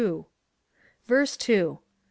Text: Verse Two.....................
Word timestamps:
Verse 1.05 1.37
Two..................... 1.37 1.81